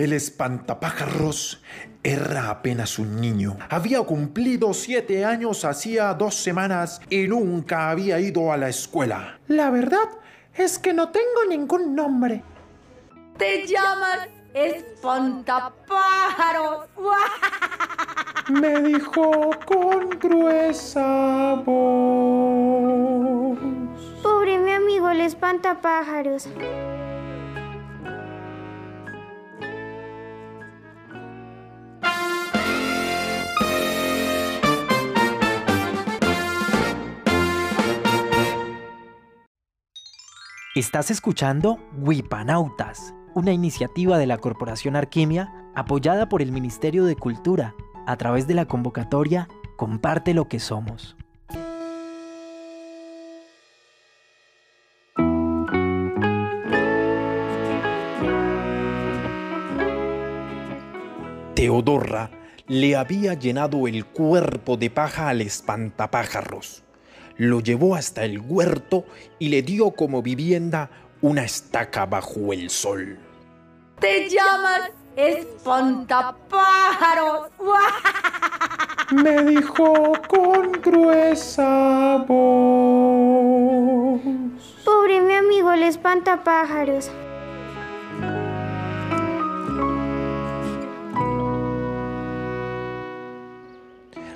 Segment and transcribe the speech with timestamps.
[0.00, 1.62] El espantapájaros
[2.02, 3.58] era apenas un niño.
[3.68, 9.38] Había cumplido siete años hacía dos semanas y nunca había ido a la escuela.
[9.46, 10.08] La verdad
[10.54, 12.42] es que no tengo ningún nombre.
[13.36, 16.88] Te llamas espantapájaros.
[18.58, 23.58] Me dijo con gruesa voz.
[24.22, 26.48] Pobre mi amigo el espantapájaros.
[40.80, 47.74] Estás escuchando Wipanautas, una iniciativa de la Corporación Arquimia apoyada por el Ministerio de Cultura
[48.06, 51.18] a través de la convocatoria Comparte lo que somos.
[61.54, 62.30] Teodora
[62.68, 66.84] le había llenado el cuerpo de paja al espantapájaros.
[67.40, 69.06] Lo llevó hasta el huerto
[69.38, 70.90] y le dio como vivienda
[71.22, 73.18] una estaca bajo el sol.
[73.98, 77.48] Te llamas espantapájaros.
[79.12, 84.20] Me dijo con gruesa voz.
[84.84, 87.10] Pobre mi amigo el espantapájaros.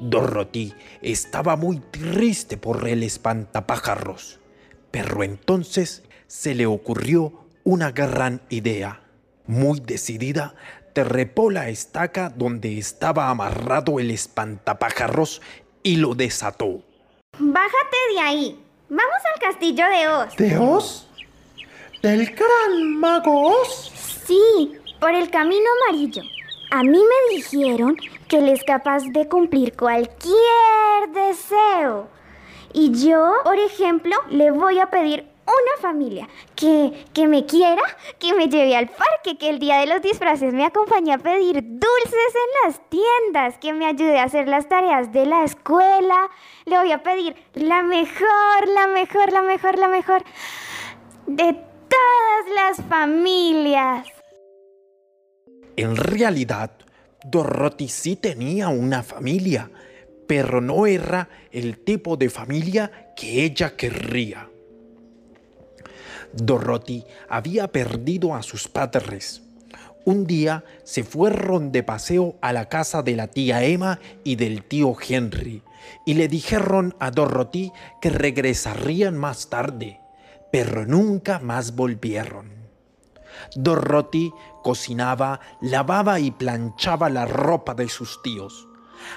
[0.00, 4.40] Dorothy estaba muy triste por el espantapájaros,
[4.90, 9.00] pero entonces se le ocurrió una gran idea.
[9.46, 10.54] Muy decidida,
[10.92, 15.40] trepó la estaca donde estaba amarrado el espantapájaros
[15.82, 16.82] y lo desató.
[17.38, 18.64] Bájate de ahí.
[18.88, 20.36] Vamos al castillo de Oz.
[20.36, 21.08] ¿De Oz?
[22.02, 23.92] ¿Del gran mago Oz?
[24.26, 26.22] Sí, por el camino amarillo.
[26.70, 27.96] A mí me dijeron
[28.28, 30.34] que él es capaz de cumplir cualquier
[31.12, 32.08] deseo.
[32.72, 37.82] Y yo, por ejemplo, le voy a pedir una familia que, que me quiera,
[38.18, 41.62] que me lleve al parque, que el día de los disfraces me acompañe a pedir
[41.62, 46.28] dulces en las tiendas, que me ayude a hacer las tareas de la escuela.
[46.64, 50.24] Le voy a pedir la mejor, la mejor, la mejor, la mejor
[51.26, 51.52] de
[51.88, 54.08] todas las familias.
[55.76, 56.72] En realidad,
[57.28, 59.68] Dorothy sí tenía una familia,
[60.28, 64.48] pero no era el tipo de familia que ella querría.
[66.32, 69.42] Dorothy había perdido a sus padres.
[70.04, 74.62] Un día se fueron de paseo a la casa de la tía Emma y del
[74.62, 75.64] tío Henry
[76.04, 79.98] y le dijeron a Dorothy que regresarían más tarde,
[80.52, 82.56] pero nunca más volvieron.
[83.54, 84.32] Dorothy
[84.66, 88.66] cocinaba, lavaba y planchaba la ropa de sus tíos,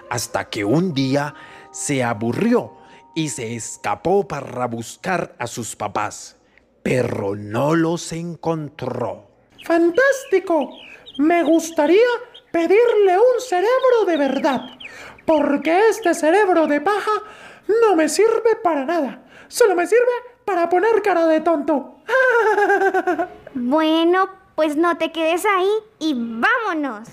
[0.08, 1.34] hasta que un día
[1.72, 2.78] se aburrió
[3.16, 6.38] y se escapó para buscar a sus papás,
[6.84, 9.26] pero no los encontró.
[9.66, 10.70] ¡Fantástico!
[11.18, 12.10] Me gustaría
[12.52, 14.62] pedirle un cerebro de verdad,
[15.26, 17.24] porque este cerebro de paja
[17.82, 19.24] no me sirve para nada.
[19.48, 20.14] Solo me sirve
[20.46, 21.96] para poner cara de tonto.
[23.56, 27.08] Bueno, pues no te quedes ahí y vámonos.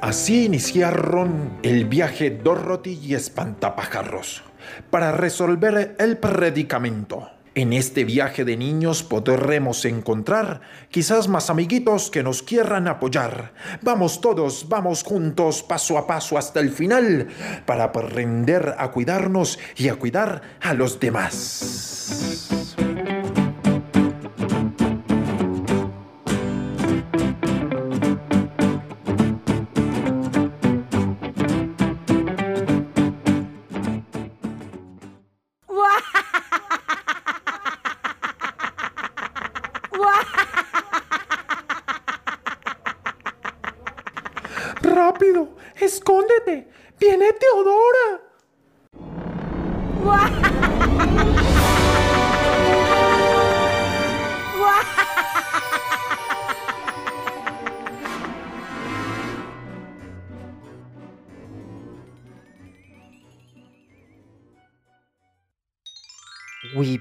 [0.00, 4.42] Así iniciaron el viaje Dorothy y Espantapájaros
[4.88, 7.28] para resolver el predicamento.
[7.60, 13.52] En este viaje de niños podremos encontrar quizás más amiguitos que nos quieran apoyar.
[13.82, 17.28] Vamos todos, vamos juntos, paso a paso hasta el final,
[17.66, 22.59] para aprender a cuidarnos y a cuidar a los demás.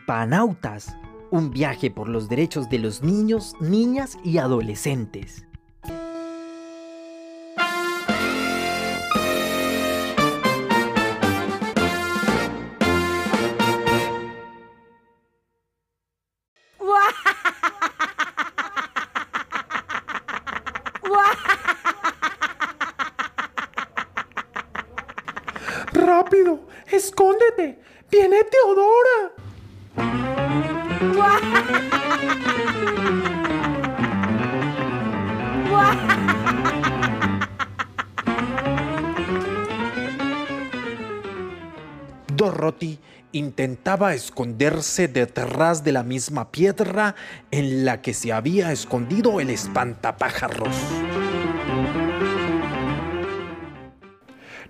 [0.09, 0.97] Hipanautas,
[1.29, 5.45] un viaje por los derechos de los niños, niñas y adolescentes.
[25.94, 26.61] ¡Rápido!
[26.88, 27.79] ¡Escóndete!
[28.09, 29.48] ¡Viene Teodora!
[42.39, 43.00] Dorothy
[43.33, 47.15] intentaba esconderse detrás de la misma piedra
[47.51, 50.75] en la que se había escondido el espantapájaros.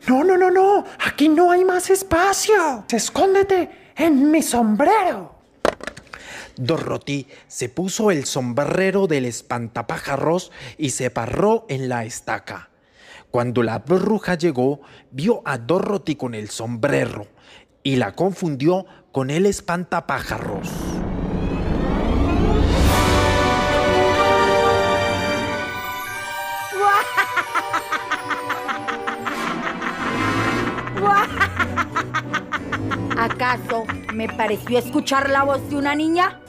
[0.07, 2.86] No, no, no, no, aquí no hay más espacio.
[2.89, 5.36] Escóndete, en mi sombrero.
[6.56, 12.69] Dorothy se puso el sombrero del espantapájaros y se paró en la estaca.
[13.30, 14.81] Cuando la bruja llegó,
[15.12, 17.28] vio a Dorothy con el sombrero
[17.84, 20.99] y la confundió con el espantapájaros.
[33.50, 36.40] ¿Acaso me pareció escuchar la voz de una niña?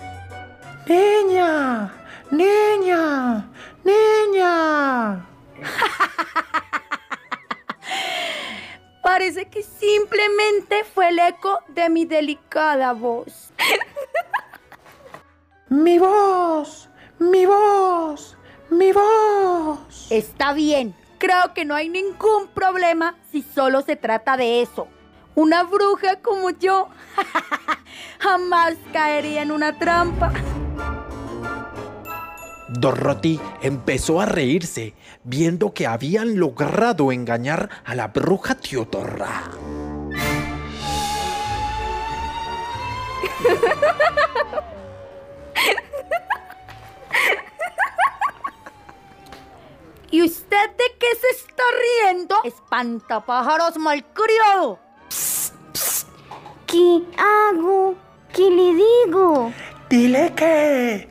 [0.87, 1.91] Niña,
[2.31, 3.51] niña,
[3.83, 5.27] niña.
[9.03, 13.51] Parece que simplemente fue el eco de mi delicada voz.
[15.71, 18.37] Mi voz, mi voz,
[18.69, 20.07] mi voz.
[20.11, 24.87] Está bien, creo que no hay ningún problema si solo se trata de eso.
[25.41, 26.91] Una bruja como yo
[28.19, 30.35] jamás caería en una trampa.
[32.69, 34.93] Dorothy empezó a reírse,
[35.25, 39.51] viendo que habían logrado engañar a la bruja Teodora.
[50.11, 51.63] ¿Y usted de qué se está
[52.05, 52.37] riendo?
[52.45, 54.90] Espantapájaros malcriado.
[56.71, 57.97] ¿Qué hago?
[58.33, 59.53] ¿Qué le digo?
[59.89, 61.09] Dile que.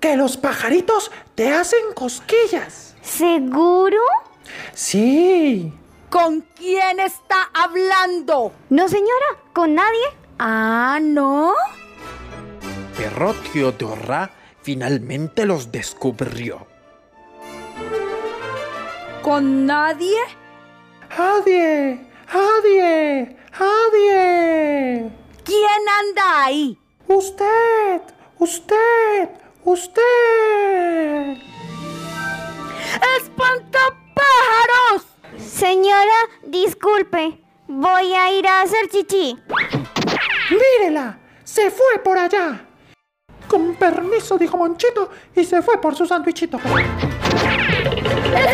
[0.00, 2.96] que los pajaritos te hacen cosquillas.
[3.02, 4.00] ¿Seguro?
[4.72, 5.72] Sí.
[6.08, 8.52] ¿Con quién está hablando?
[8.70, 10.06] No, señora, con nadie.
[10.38, 11.52] Ah, ¿no?
[12.96, 14.30] Pero Teodora
[14.62, 16.66] finalmente los descubrió.
[19.22, 20.18] ¿Con nadie?
[21.18, 22.00] Nadie,
[22.32, 25.10] nadie, nadie.
[25.44, 26.78] ¿Quién anda ahí?
[27.08, 28.02] Usted,
[28.38, 29.28] usted,
[29.64, 31.36] usted.
[33.18, 35.06] ¡Espantapájaros!
[35.38, 37.38] Señora, disculpe.
[37.68, 39.36] Voy a ir a hacer chichi.
[40.50, 42.66] Mírela, se fue por allá.
[43.48, 46.58] Con permiso, dijo Monchito, y se fue por su sándwichito.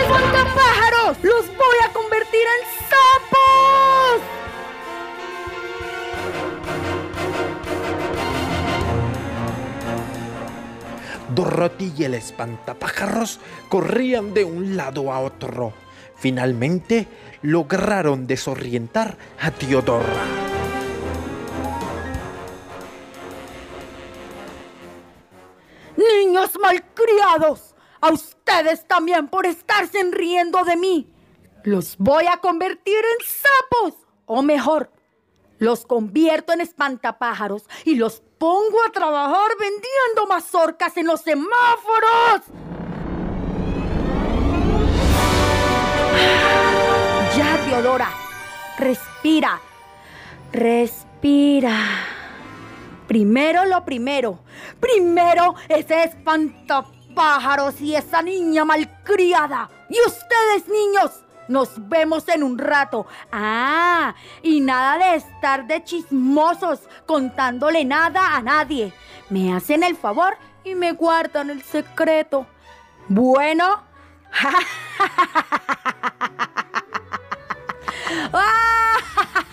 [0.02, 1.16] ¡Espantapájaros!
[1.22, 3.27] ¡Los voy a convertir en sapos!
[11.34, 15.72] Dorothy y el espantapájaros corrían de un lado a otro.
[16.16, 17.06] Finalmente
[17.42, 20.06] lograron desorientar a Teodora.
[25.96, 27.74] ¡Niños malcriados!
[28.00, 31.12] A ustedes también por estarse riendo de mí.
[31.64, 34.06] Los voy a convertir en sapos.
[34.24, 34.92] O mejor,
[35.58, 42.42] los convierto en espantapájaros y los pongo a trabajar vendiendo mazorcas en los semáforos.
[47.36, 48.10] Ya, Teodora.
[48.78, 49.60] Respira.
[50.52, 51.76] Respira.
[53.06, 54.40] Primero lo primero.
[54.80, 59.68] Primero ese espantapájaros y esa niña malcriada.
[59.88, 63.06] Y ustedes, niños, nos vemos en un rato.
[63.32, 68.92] Ah, y nada de estar de chismosos contándole nada a nadie.
[69.30, 72.46] Me hacen el favor y me guardan el secreto.
[73.08, 73.82] Bueno.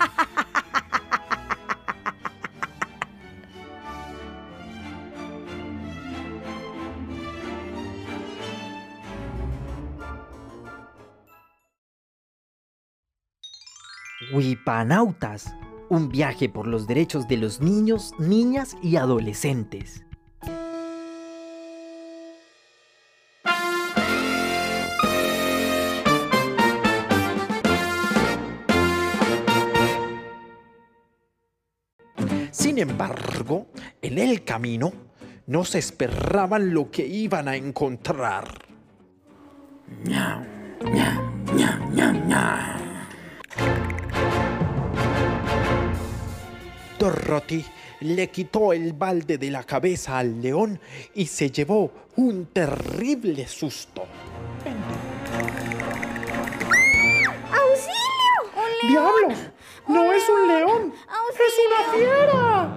[14.32, 15.54] Wipanautas,
[15.88, 20.04] un viaje por los derechos de los niños, niñas y adolescentes.
[32.50, 33.68] Sin embargo,
[34.02, 34.92] en el camino
[35.46, 38.66] no se esperaban lo que iban a encontrar.
[46.98, 47.64] Dorothy
[48.00, 50.80] le quitó el balde de la cabeza al león
[51.14, 54.06] y se llevó un terrible susto.
[57.52, 58.88] ¡Auxilio!
[58.88, 59.38] ¡Diablos!
[59.88, 60.92] No es un león,
[61.46, 62.75] es una fiera.